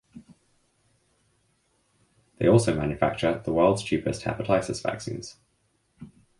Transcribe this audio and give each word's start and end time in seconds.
They 2.39 2.47
also 2.47 2.75
manufacture 2.75 3.39
the 3.45 3.53
world’s 3.53 3.83
cheapest 3.83 4.23
Hepatitis 4.23 4.81
vaccines. 4.81 5.37